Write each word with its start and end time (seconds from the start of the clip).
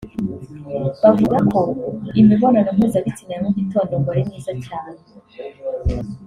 bavuga 1.01 1.37
ko 1.51 1.59
imibonano 2.19 2.69
mpuzabitsina 2.75 3.31
ya 3.33 3.41
mu 3.45 3.51
gitondo 3.57 3.93
ngo 3.99 4.07
ari 4.13 4.21
myiza 4.27 4.51
cyane 4.65 4.97